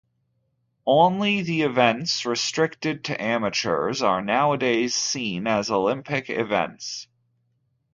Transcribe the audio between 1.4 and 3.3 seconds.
the events restricted to